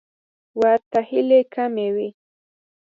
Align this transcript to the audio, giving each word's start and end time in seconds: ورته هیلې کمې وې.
ورته 0.59 0.99
هیلې 1.09 1.39
کمې 1.53 1.87
وې. 1.95 2.09